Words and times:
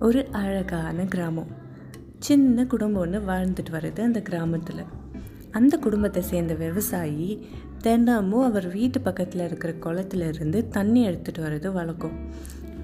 ஒரு 0.00 0.26
அழகான 0.32 1.04
கிராமம். 1.04 1.46
சின்ன 2.18 2.66
குடும்பம் 2.66 3.02
ஒன்று 3.02 3.20
வாழ்ந்துட்டு 3.20 3.72
வருது 3.72 4.00
அந்த 4.00 4.20
கிராமத்தில். 4.20 4.84
அந்த 5.50 5.76
குடும்பத்தை 5.76 6.22
சேர்ந்த 6.22 6.54
விவசாயி 6.54 7.46
தினமும் 7.78 8.42
அவர் 8.42 8.72
வீட்டு 8.72 9.00
பக்கத்தில் 9.00 9.44
இருக்கிற 9.44 9.72
குளத்துல 9.72 10.28
இருந்து 10.28 10.68
தண்ணி 10.68 11.08
எடுத்துகிட்டு 11.08 11.38
வர்றது 11.38 11.72
வழக்கம். 11.72 12.10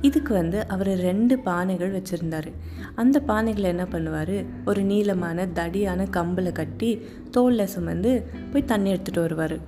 இதுக்கு 0.00 0.34
வந்து 0.34 0.66
அவர் 0.68 0.86
ரெண்டு 0.86 1.36
பானைகள் 1.36 2.02
வச்சுருந்தாரு. 2.02 2.52
அந்த 2.94 3.22
பானைகளை 3.26 3.62
என்ன 3.62 3.84
பண்ணுவார்? 3.84 4.46
ஒரு 4.66 4.82
நீளமான 4.82 5.46
தடியான 5.46 6.06
கம்பில் 6.10 6.52
கட்டி 6.52 7.00
தோளில் 7.30 7.66
சுமந்து 7.66 8.26
போய் 8.52 8.64
தண்ணி 8.64 8.92
எடுத்துகிட்டு 8.92 9.20
வருவார். 9.20 9.58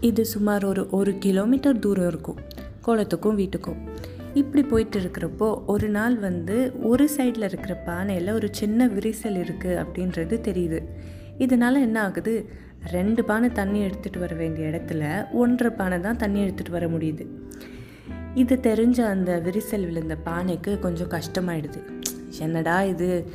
இது 0.00 0.24
சுமார் 0.24 0.64
ஒரு 0.64 0.86
ஒரு 0.90 1.18
கிலோமீட்டர் 1.18 1.78
தூரம் 1.78 2.08
இருக்கும். 2.08 2.36
குளத்துக்கும் 2.86 3.38
வீட்டுக்கும். 3.38 3.95
இப்படி 4.36 4.62
போயிட்டு 4.62 5.00
இருக்கிறப்போ 5.00 5.48
ஒரு 5.66 5.88
நாள் 5.88 6.16
வந்து 6.18 6.56
ஒரு 6.82 7.08
சைடில் 7.16 7.44
இருக்கிற 7.44 7.74
பானையில் 7.86 8.32
ஒரு 8.32 8.48
சின்ன 8.50 8.86
விரிசல் 8.86 9.36
இருக்குது 9.38 9.78
அப்படின்றது 9.82 10.34
தெரியுது. 10.48 10.80
இதனால் 11.38 11.80
என்ன 11.80 12.02
ஆகுது? 12.02 12.48
ரெண்டு 12.90 13.24
பானை 13.24 13.48
தண்ணி 13.52 13.80
எடுத்துகிட்டு 13.86 14.18
வர 14.18 14.34
வேண்டிய 14.34 14.68
இடத்துல 14.68 15.02
ஒன்றரை 15.32 15.76
பானை 15.76 16.00
தான் 16.00 16.16
தண்ணி 16.16 16.40
எடுத்துகிட்டு 16.44 16.70
வர 16.70 16.86
முடியுது. 16.86 17.26
இது 18.34 18.58
தெரிஞ்ச 18.62 19.00
அந்த 19.00 19.42
விரிசல் 19.44 19.84
விழுந்த 19.84 20.16
பானைக்கு 20.24 20.78
கொஞ்சம் 20.78 21.10
கஷ்டமாயிடுது. 21.10 21.80
என்னடா 22.38 22.82
இது? 22.82 23.28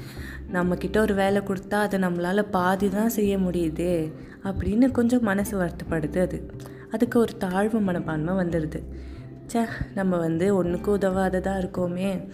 நம்மக்கிட்ட 0.54 0.98
ஒரு 0.98 1.14
வேலை 1.14 1.42
கொடுத்தா 1.42 1.74
அதை 1.74 2.00
நம்மளால் 2.00 2.50
பாதி 2.52 2.90
தான் 2.90 3.10
செய்ய 3.10 3.38
முடியுதே 3.38 4.12
அப்படின்னு 4.44 4.92
கொஞ்சம் 4.92 5.24
மனசு 5.24 5.54
வருத்தப்படுது 5.62 6.20
அது. 6.22 6.52
அதுக்கு 6.92 7.20
ஒரு 7.20 7.38
தாழ்வு 7.38 7.80
மனப்பான்மை 7.80 8.34
வந்துடுது. 8.34 8.80
ச்சே 9.48 9.66
நம்ம 9.96 10.18
வந்து 10.18 10.56
ஒன்றுக்கும் 10.56 10.94
உதவாததாக 10.94 11.60
இருக்கோமே. 11.60 12.28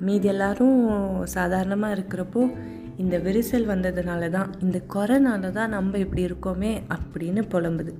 மீதி 0.00 0.28
எல்லாரும் 0.28 1.26
சாதாரணமாக 1.26 1.94
இருக்கிறப்போ 1.94 2.54
இந்த 2.96 3.18
விரிசல் 3.18 3.68
வந்ததுனால 3.68 4.28
தான் 4.28 4.54
இந்த 4.60 4.80
குறைனால 4.94 5.50
தான் 5.50 5.68
நம்ம 5.68 5.98
இப்படி 5.98 6.24
இருக்கோமே 6.24 6.82
அப்படின்னு 6.88 7.42
புலம்புது. 7.50 7.92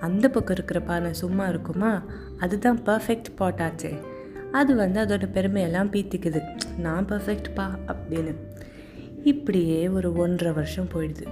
அந்த 0.00 0.28
பக்கம் 0.28 0.54
இருக்கிற 0.54 0.80
பானை 0.80 1.12
சும்மா 1.12 1.46
இருக்குமா? 1.46 2.02
அதுதான் 2.38 2.80
பர்ஃபெக்ட் 2.86 3.30
பாட் 3.34 3.60
ஆச்சே. 3.60 4.00
அது 4.52 4.76
வந்து 4.76 5.04
அதோட 5.04 5.28
பெருமையெல்லாம் 5.34 5.90
பீத்திக்குது. 5.90 6.40
நான் 6.78 7.04
பர்ஃபெக்ட் 7.04 7.54
பா 7.54 7.78
அப்படின்னு. 7.86 8.34
இப்படியே 9.24 9.88
ஒரு 9.88 10.12
ஒன்றரை 10.12 10.54
வருஷம் 10.54 10.88
போயிடுது. 10.94 11.26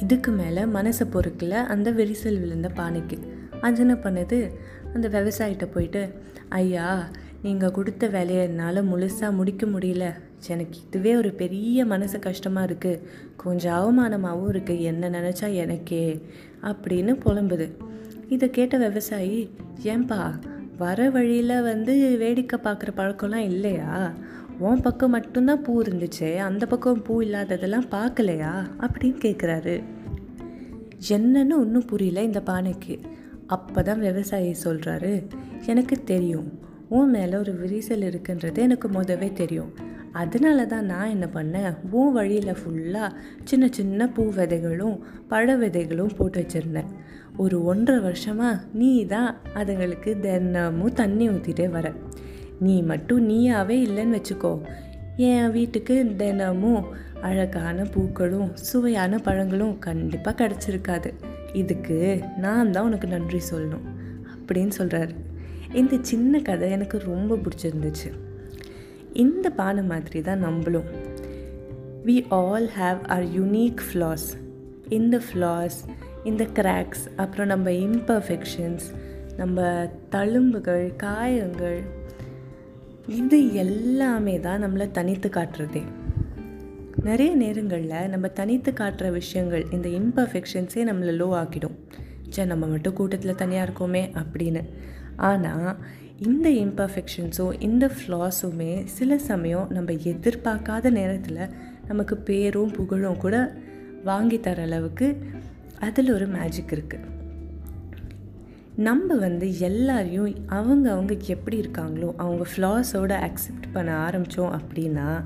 இதுக்கு 0.00 0.30
மேலே 0.30 0.62
மனசை 0.62 1.00
பொறுக்கல 1.12 1.50
அந்த 1.50 1.90
விரிசல் 1.90 2.40
விழுந்த 2.40 2.70
பானைக்கு. 2.76 3.18
அது 3.60 3.80
என்ன 3.80 3.94
பண்ணுது 3.94 4.52
அந்த 4.94 5.08
விவசாயிட்ட 5.08 5.72
போயிட்டு 5.72 6.14
ஐயா 6.48 7.08
நீங்கள் 7.42 7.70
கொடுத்த 7.70 8.06
வேலையை 8.06 8.44
என்னால் 8.44 8.88
முழுசாக 8.88 9.32
முடிக்க 9.32 9.66
முடியல. 9.66 10.10
எனக்கு 10.48 10.78
இதுவே 10.86 11.16
ஒரு 11.16 11.32
பெரிய 11.32 11.84
மனசு 11.84 12.18
கஷ்டமாக 12.18 12.72
இருக்குது 12.72 13.02
கொஞ்சம் 13.36 13.74
அவமானமாகவும் 13.74 14.52
இருக்குது 14.52 14.80
என்ன 14.80 15.10
நினச்சா 15.10 15.54
எனக்கே 15.54 16.22
அப்படின்னு 16.62 17.18
புலம்புது. 17.24 17.70
இதை 18.28 18.50
கேட்ட 18.50 18.76
விவசாயி 18.76 19.50
ஏன்பா 19.82 20.32
வர 20.78 21.10
வழியில் 21.10 21.62
வந்து 21.62 22.16
வேடிக்கை 22.16 22.58
பார்க்குற 22.64 22.88
பழக்கம்லாம் 22.96 23.44
இல்லையா? 23.44 24.12
உன் 24.58 24.80
பக்கம் 24.80 25.10
மட்டும்தான் 25.10 25.62
பூ 25.62 25.82
இருந்துச்சு. 25.82 26.36
அந்த 26.36 26.66
பக்கம் 26.66 27.02
பூ 27.02 27.22
இல்லாததெல்லாம் 27.22 27.88
பார்க்கலையா? 27.90 28.64
அப்படின்னு 28.80 29.18
கேட்குறாரு 29.24 29.82
என்னன்னு 31.08 31.54
ஒன்றும் 31.54 31.84
புரியல 31.84 32.22
இந்த 32.22 32.40
பானைக்கு. 32.40 33.00
அப்போ 33.46 33.82
தான் 33.82 34.00
விவசாயி 34.00 34.56
சொல்கிறாரு 34.64 35.28
எனக்கு 35.66 36.04
தெரியும். 36.04 36.60
உன் 36.88 37.10
மேலே 37.10 37.36
ஒரு 37.36 37.52
விரிசல் 37.52 38.04
இருக்குன்றது 38.04 38.58
எனக்கு 38.58 38.88
முதவே 38.88 39.32
தெரியும். 39.32 39.74
அதனால 40.12 40.66
தான் 40.66 40.84
நான் 40.84 41.08
என்ன 41.08 41.28
பண்ணேன்? 41.34 41.76
உன் 41.90 42.12
வழியில் 42.12 42.52
ஃபுல்லாக 42.52 43.14
சின்ன 43.44 43.68
சின்ன 43.70 44.08
பூ 44.08 44.24
விதைகளும் 44.24 44.98
பழ 45.28 45.56
விதைகளும் 45.56 46.14
போட்டு 46.16 46.40
வச்சுருந்தேன். 46.40 46.90
ஒரு 47.36 47.64
ஒன்றரை 47.64 48.02
வருஷமாக 48.02 48.60
நீ 48.72 49.06
தான் 49.06 49.40
அதுங்களுக்கு 49.54 50.20
தினமும் 50.20 50.92
தண்ணி 50.92 51.28
ஊற்றிட்டே 51.28 51.68
வர. 51.68 51.92
நீ 52.58 52.82
மட்டும் 52.82 53.28
நீயாவே 53.28 53.76
இல்லைன்னு 53.86 54.20
வச்சுக்கோ. 54.20 54.60
என் 55.16 55.50
வீட்டுக்கு 55.50 56.12
தினமும் 56.16 56.84
அழகான 57.20 57.82
பூக்களும் 57.82 58.50
சுவையான 58.54 59.18
பழங்களும் 59.18 59.78
கண்டிப்பாக 59.78 60.48
கிடச்சிருக்காது. 60.48 61.12
இதுக்கு 61.52 62.20
நான் 62.36 62.70
தான் 62.70 62.84
உனக்கு 62.84 63.08
நன்றி 63.08 63.40
சொல்லணும் 63.50 63.86
அப்படின்னு 64.34 64.72
சொல்கிறாரு 64.78 65.14
இந்த 65.72 65.98
சின்ன 66.00 66.38
கதை 66.38 66.70
எனக்கு 66.70 66.98
ரொம்ப 66.98 67.36
பிடிச்சிருந்துச்சு. 67.36 68.10
இந்த 69.12 69.50
பானை 69.50 69.82
மாதிரி 69.82 70.22
தான் 70.22 70.38
நம்மளும். 70.38 70.84
We 72.06 72.24
all 72.28 72.68
have 72.78 73.06
our 73.06 73.24
unique 73.24 73.82
flaws 73.88 74.28
இந்த 74.88 75.20
ஃப்ளாஸ் 75.26 75.78
இந்த 76.24 76.44
கிராக்ஸ் 76.44 77.04
அப்புறம் 77.16 77.46
நம்ம 77.46 77.70
இம்பர்ஃபெக்ஷன்ஸ் 77.70 78.84
நம்ம 79.36 79.86
தழும்புகள் 80.10 80.96
காயங்கள் 80.96 81.82
இது 83.06 83.54
எல்லாமே 83.54 84.40
தான் 84.40 84.64
நம்மளை 84.64 84.90
தனித்து 84.90 85.28
காட்டுறதே. 85.28 85.82
நிறைய 87.04 87.34
நேரங்களில் 87.34 88.08
நம்ம 88.08 88.28
தனித்து 88.28 88.70
காட்டுற 88.70 89.10
விஷயங்கள் 89.10 89.64
இந்த 89.70 89.88
இம்பர்ஃபெக்ஷன்ஸே 89.88 90.82
நம்மளை 90.88 91.12
லோ 91.20 91.26
ஆக்கிடும். 91.32 91.76
சே 92.28 92.44
நம்ம 92.44 92.66
மட்டும் 92.66 92.92
கூட்டத்தில் 92.92 93.34
தனியாக 93.34 93.66
இருக்கோமே 93.68 94.02
அப்படின்னு. 94.14 94.62
ஆனால் 95.16 95.76
இந்த 96.18 96.48
இம்பர்ஃபெக்ஷன்ஸும் 96.50 97.60
இந்த 97.60 97.90
ஃப்ளாஸுமே 97.96 98.84
சில 98.84 99.18
சமயம் 99.18 99.70
நம்ம 99.70 99.92
எதிர்பார்க்காத 99.92 100.90
நேரத்தில் 100.90 101.50
நமக்கு 101.86 102.16
பேரும் 102.16 102.70
புகழும் 102.70 103.16
கூட 103.16 103.56
வாங்கி 104.04 104.40
தர 104.40 104.62
அளவுக்கு 104.62 105.16
அதில் 105.78 106.12
ஒரு 106.12 106.26
மேஜிக் 106.26 106.72
இருக்குது 106.72 107.08
நம்ம 108.76 109.14
வந்து 109.14 109.58
எல்லாரையும் 109.58 110.34
அவங்க 110.46 110.90
அவங்க 110.90 111.14
எப்படி 111.26 111.60
இருக்காங்களோ 111.60 112.14
அவங்க 112.16 112.44
ஃப்ளாஸோடு 112.56 113.16
அக்செப்ட் 113.18 113.66
பண்ண 113.72 113.90
ஆரம்பித்தோம் 114.06 114.54
அப்படின்னா 114.54 115.24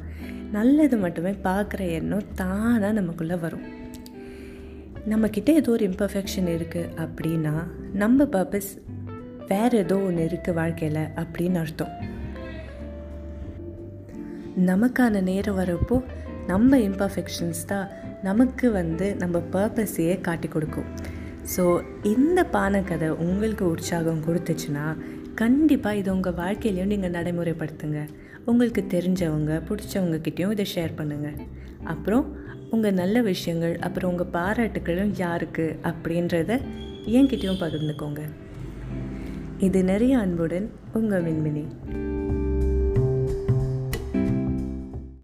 நல்லது 0.55 0.97
மட்டுமே 1.03 1.33
பார்க்குற 1.47 1.81
எண்ணம் 1.99 2.29
தானாக 2.41 2.93
நமக்குள்ளே 2.99 3.37
வரும். 3.45 3.65
நம்மக்கிட்ட 5.12 5.51
ஏதோ 5.61 5.71
ஒரு 5.77 5.84
இம்பர்ஃபெக்ஷன் 5.91 6.49
இருக்குது 6.55 6.93
அப்படின்னா 7.05 7.55
நம்ம 8.03 8.25
பர்பஸ் 8.34 8.71
வேறு 9.51 9.79
ஏதோ 9.84 9.97
ஒன்று 10.07 10.23
இருக்குது 10.29 10.57
வாழ்க்கையில் 10.59 11.03
அப்படின்னு 11.23 11.59
அர்த்தம். 11.62 11.93
நமக்கான 14.71 15.21
நேரம் 15.31 15.59
வரப்போ 15.61 15.97
நம்ம 16.53 16.78
இம்பர்ஃபெக்ஷன்ஸ் 16.89 17.63
தான் 17.73 17.89
நமக்கு 18.28 18.67
வந்து 18.78 19.07
நம்ம 19.23 19.39
பர்பஸையே 19.55 20.15
காட்டி 20.27 20.49
கொடுக்கும். 20.49 20.89
ஸோ 21.55 21.65
இந்த 22.13 22.39
பானை 22.55 22.81
கதை 22.84 23.09
உங்களுக்கு 23.27 23.65
உற்சாகம் 23.75 24.25
கொடுத்துச்சுன்னா 24.27 24.87
கண்டிப்பாக 25.41 26.01
இது 26.01 26.11
உங்கள் 26.15 26.39
வாழ்க்கையிலையும் 26.43 26.93
நீங்கள் 26.93 27.15
நடைமுறைப்படுத்துங்க. 27.17 28.01
உங்களுக்கு 28.47 28.84
தெரிஞ்சவங்க 28.89 29.62
பிடிச்சவங்கக்கிட்டேயும் 29.69 30.51
இதை 30.51 30.67
ஷேர் 30.75 30.91
பண்ணுங்கள் 30.97 31.39
அப்புறம் 31.84 32.37
உங்கள் 32.71 32.93
நல்ல 32.93 33.23
விஷயங்கள் 33.23 33.79
அப்புறம் 33.79 34.11
உங்கள் 34.11 34.33
பாராட்டுகளும் 34.33 35.12
யாருக்கு 35.17 35.79
அப்படின்றத 35.83 36.61
என்கிட்டயும் 37.07 37.61
பகிர்ந்துக்கோங்க. 37.61 38.21
இது 39.59 39.84
நிறைய 39.84 40.19
அன்புடன் 40.19 40.71
உங்கள் 40.93 41.25
மின்மினி 41.25 41.65